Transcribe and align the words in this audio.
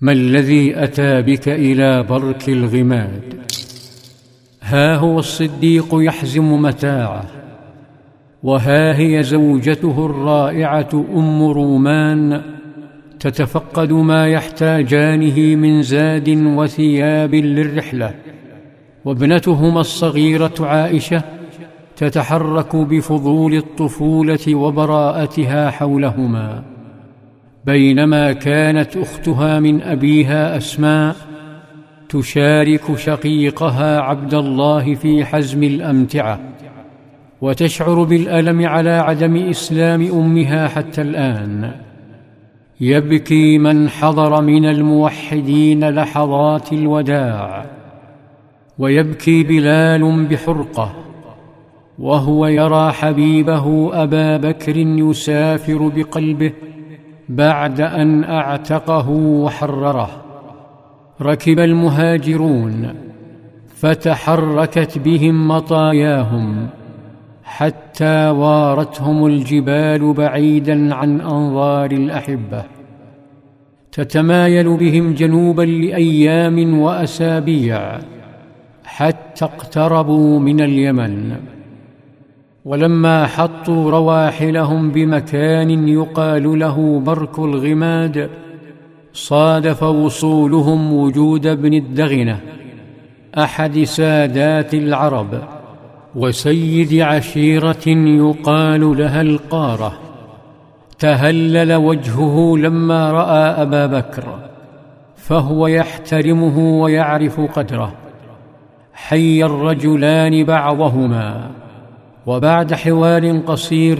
ما 0.00 0.12
الذي 0.12 0.84
أتى 0.84 1.22
بك 1.22 1.48
إلى 1.48 2.02
برك 2.02 2.48
الغماد؟ 2.48 3.22
ها 4.62 4.96
هو 4.96 5.18
الصديق 5.18 5.88
يحزم 5.92 6.62
متاعه 6.62 7.24
وها 8.42 8.98
هي 8.98 9.22
زوجته 9.22 10.06
الرائعة 10.06 11.04
أم 11.16 11.42
رومان 11.42 12.42
تتفقد 13.20 13.92
ما 13.92 14.28
يحتاجانه 14.28 15.38
من 15.56 15.82
زاد 15.82 16.28
وثياب 16.28 17.34
للرحلة 17.34 18.14
وابنتهما 19.04 19.80
الصغيرة 19.80 20.54
عائشة 20.60 21.22
تتحرك 21.96 22.76
بفضول 22.76 23.54
الطفولة 23.54 24.54
وبراءتها 24.54 25.70
حولهما. 25.70 26.75
بينما 27.66 28.32
كانت 28.32 28.96
أختها 28.96 29.60
من 29.60 29.82
أبيها 29.82 30.56
أسماء 30.56 31.16
تشارك 32.08 32.96
شقيقها 32.96 34.00
عبد 34.00 34.34
الله 34.34 34.94
في 34.94 35.24
حزم 35.24 35.62
الأمتعة 35.62 36.40
وتشعر 37.40 38.02
بالألم 38.02 38.66
على 38.66 38.90
عدم 38.90 39.36
إسلام 39.36 40.02
أمها 40.02 40.68
حتى 40.68 41.02
الآن. 41.02 41.72
يبكي 42.80 43.58
من 43.58 43.88
حضر 43.88 44.42
من 44.42 44.64
الموحدين 44.64 45.88
لحظات 45.88 46.72
الوداع 46.72 47.66
ويبكي 48.78 49.42
بلال 49.42 50.26
بحرقة 50.26 50.94
وهو 51.98 52.46
يرى 52.46 52.92
حبيبه 52.92 53.90
أبا 54.02 54.36
بكر 54.36 54.76
يسافر 54.76 55.88
بقلبه 55.88 56.52
بعد 57.28 57.80
أن 57.80 58.24
أعتقه 58.24 59.10
وحرره. 59.10 60.10
ركب 61.22 61.58
المهاجرون 61.60 62.94
فتحركت 63.76 64.98
بهم 64.98 65.48
مطاياهم 65.48 66.68
حتى 67.44 68.28
وارتهم 68.28 69.26
الجبال 69.26 70.12
بعيدا 70.12 70.94
عن 70.94 71.20
أنظار 71.20 71.90
الأحبة. 71.90 72.64
تتمايل 73.92 74.76
بهم 74.76 75.14
جنوبا 75.14 75.62
لأيام 75.62 76.78
وأسابيع 76.78 77.98
حتى 78.84 79.44
اقتربوا 79.44 80.38
من 80.38 80.60
اليمن. 80.60 81.36
ولما 82.66 83.26
حطوا 83.26 83.90
رواحلهم 83.90 84.90
بمكان 84.90 85.88
يقال 85.88 86.58
له 86.58 87.00
برك 87.00 87.38
الغماد 87.38 88.30
صادف 89.12 89.82
وصولهم 89.82 90.92
وجود 90.92 91.46
ابن 91.46 91.74
الدغنة 91.74 92.40
أحد 93.38 93.82
سادات 93.82 94.74
العرب 94.74 95.42
وسيد 96.14 97.00
عشيرة 97.00 97.88
يقال 97.88 98.98
لها 98.98 99.20
القارة. 99.20 99.98
تهلل 100.98 101.72
وجهه 101.74 102.56
لما 102.56 103.12
رأى 103.12 103.62
أبا 103.62 103.86
بكر 103.86 104.38
فهو 105.16 105.66
يحترمه 105.66 106.58
ويعرف 106.80 107.40
قدره. 107.40 107.92
حي 108.94 109.44
الرجلان 109.44 110.44
بعضهما. 110.44 111.50
وبعد 112.26 112.74
حوار 112.74 113.38
قصير 113.38 113.98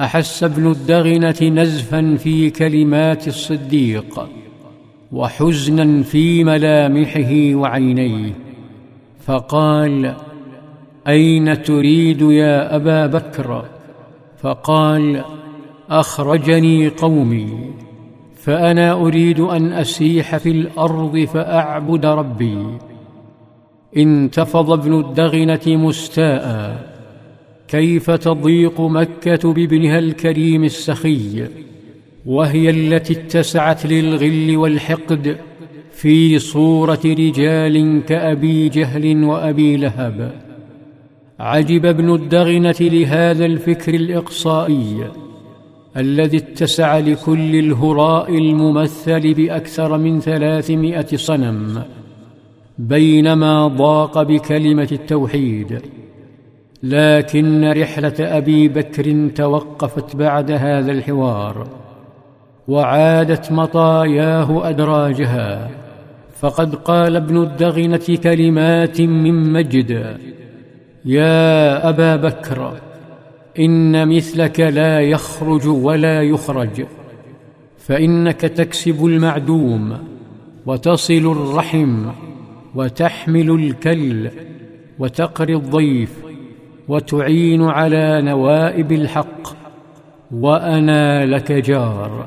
أحس 0.00 0.44
ابن 0.44 0.70
الدغنة 0.70 1.42
نزفا 1.42 2.16
في 2.16 2.50
كلمات 2.50 3.28
الصديق 3.28 4.28
وحزنا 5.12 6.02
في 6.02 6.44
ملامحه 6.44 7.54
وعينيه 7.54 8.32
فقال 9.20 10.14
أين 11.08 11.62
تريد 11.62 12.22
يا 12.22 12.76
أبا 12.76 13.06
بكر؟ 13.06 13.64
فقال 14.38 15.24
أخرجني 15.90 16.88
قومي 16.88 17.72
فأنا 18.36 18.92
أريد 18.92 19.40
أن 19.40 19.72
أسيح 19.72 20.36
في 20.36 20.50
الأرض 20.50 21.18
فأعبد 21.18 22.06
ربي. 22.06 22.66
انتفض 23.96 24.70
ابن 24.70 25.00
الدغنة 25.00 25.60
مستاء 25.66 26.91
كيف 27.72 28.10
تضيق 28.10 28.80
مكة 28.80 29.52
بابنها 29.52 29.98
الكريم 29.98 30.64
السخي؟ 30.64 31.46
وهي 32.26 32.70
التي 32.70 33.12
اتسعت 33.12 33.86
للغل 33.86 34.56
والحقد 34.56 35.36
في 35.92 36.38
صورة 36.38 37.00
رجال 37.04 38.02
كأبي 38.08 38.68
جهل 38.68 39.24
وأبي 39.24 39.76
لهب. 39.76 40.32
عجب 41.40 41.86
ابن 41.86 42.14
الدغنة 42.14 42.76
لهذا 42.80 43.46
الفكر 43.46 43.94
الإقصائي 43.94 45.10
الذي 45.96 46.36
اتسع 46.36 46.98
لكل 46.98 47.56
الهراء 47.56 48.38
الممثل 48.38 49.34
بأكثر 49.34 49.98
من 49.98 50.20
ثلاثمائة 50.20 51.16
صنم 51.16 51.82
بينما 52.78 53.66
ضاق 53.68 54.22
بكلمة 54.22 54.88
التوحيد. 54.92 56.01
لكن 56.82 57.70
رحلة 57.70 58.14
أبي 58.20 58.68
بكر 58.68 59.28
توقفت 59.34 60.16
بعد 60.16 60.50
هذا 60.50 60.92
الحوار 60.92 61.68
وعادت 62.68 63.52
مطاياه 63.52 64.68
أدراجها 64.68 65.70
فقد 66.40 66.74
قال 66.74 67.16
ابن 67.16 67.42
الدغنة 67.42 68.18
كلمات 68.22 69.00
من 69.00 69.52
مجد 69.52 70.16
يا 71.04 71.88
أبا 71.88 72.16
بكر 72.16 72.80
إن 73.58 74.08
مثلك 74.08 74.60
لا 74.60 75.00
يخرج 75.00 75.66
ولا 75.66 76.22
يخرج 76.22 76.84
فإنك 77.78 78.40
تكسب 78.40 79.06
المعدوم 79.06 79.98
وتصل 80.66 81.14
الرحم 81.14 82.06
وتحمل 82.74 83.50
الكل 83.50 84.30
وتقري 84.98 85.54
الضيف 85.54 86.21
وتعين 86.88 87.62
على 87.62 88.22
نوائب 88.22 88.92
الحق. 88.92 89.48
وأنا 90.32 91.26
لك 91.26 91.52
جار. 91.52 92.26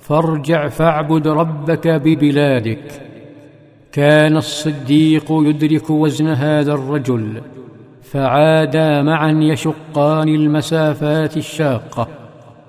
فارجع 0.00 0.68
فاعبد 0.68 1.28
ربك 1.28 1.88
ببلادك. 1.88 3.02
كان 3.92 4.36
الصديق 4.36 5.24
يدرك 5.30 5.90
وزن 5.90 6.28
هذا 6.28 6.72
الرجل. 6.72 7.40
فعادا 8.02 9.02
معا 9.02 9.30
يشقان 9.30 10.28
المسافات 10.28 11.36
الشاقة. 11.36 12.08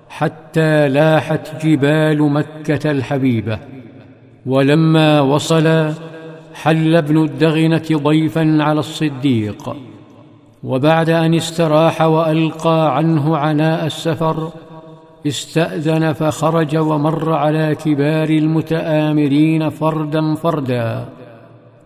حتى 0.10 0.88
لاحت 0.88 1.66
جبال 1.66 2.24
مكة 2.24 2.92
الحبيبة. 2.92 3.60
ولما 4.46 5.22
وصلا 5.22 5.94
حل 6.54 6.96
ابن 6.96 7.24
الدغنة 7.24 7.84
ضيفا 7.92 8.58
على 8.60 8.80
الصديق. 8.80 9.76
وبعد 10.64 11.10
أن 11.10 11.34
استراح 11.34 12.02
وألقى 12.02 12.98
عنه 12.98 13.38
عناء 13.38 13.86
السفر 13.86 14.52
استأذن 15.28 16.14
فخرج 16.14 16.78
ومر 16.78 17.34
على 17.34 17.76
كبار 17.76 18.30
المتآمرين 18.30 19.70
فردا 19.70 20.36
فردا. 20.36 21.06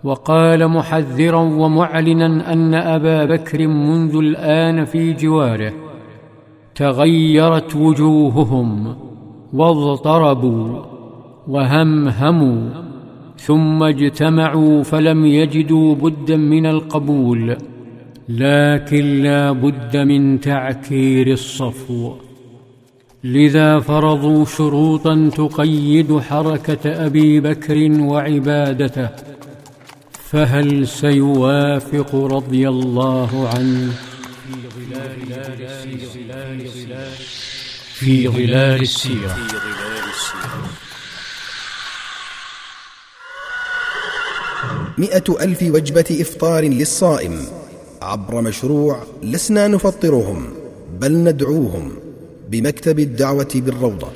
وقال 0.03 0.67
محذرا 0.67 1.37
ومعلنا 1.37 2.53
أن 2.53 2.73
أبا 2.73 3.25
بكر 3.25 3.67
منذ 3.67 4.15
الآن 4.15 4.85
في 4.85 5.13
جواره. 5.13 5.73
تغيرت 6.75 7.75
وجوههم 7.75 8.95
واضطربوا 9.53 10.79
وهمهموا 11.47 12.69
ثم 13.37 13.83
اجتمعوا 13.83 14.83
فلم 14.83 15.25
يجدوا 15.25 15.95
بدا 15.95 16.37
من 16.37 16.65
القبول. 16.65 17.57
لكن 18.29 19.23
لا 19.23 19.51
بد 19.51 19.97
من 19.97 20.41
تعكير 20.41 21.31
الصفو. 21.31 22.15
لذا 23.23 23.79
فرضوا 23.79 24.45
شروطا 24.45 25.31
تقيد 25.35 26.19
حركة 26.19 27.05
أبي 27.05 27.39
بكر 27.39 27.91
وعبادته. 28.01 29.09
فهل 30.31 30.87
سيوافق 30.87 32.15
رضي 32.15 32.69
الله 32.69 33.49
عنه؟ 33.55 33.93
في 37.93 38.27
ظلال 38.27 38.81
السيرة. 38.81 39.37
مئة 44.97 45.23
ألف 45.41 45.63
وجبة 45.63 46.17
إفطار 46.21 46.63
للصائم. 46.63 47.62
عبر 48.03 48.41
مشروع 48.41 49.03
لسنا 49.23 49.67
نفطرهم 49.67 50.53
بل 50.99 51.11
ندعوهم 51.11 51.91
بمكتب 52.49 52.99
الدعوة 52.99 53.51
بالروضة. 53.55 54.07